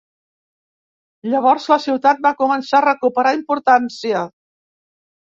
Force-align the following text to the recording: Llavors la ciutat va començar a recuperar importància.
Llavors 1.33 1.67
la 1.73 1.77
ciutat 1.83 2.23
va 2.25 2.31
començar 2.39 2.79
a 2.79 2.85
recuperar 2.85 3.33
importància. 3.41 4.23